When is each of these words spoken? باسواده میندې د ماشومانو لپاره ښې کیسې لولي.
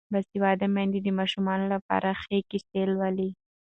باسواده 0.13 0.67
میندې 0.75 0.99
د 1.03 1.09
ماشومانو 1.19 1.65
لپاره 1.73 2.09
ښې 2.21 2.39
کیسې 2.49 2.81
لولي. 2.93 3.29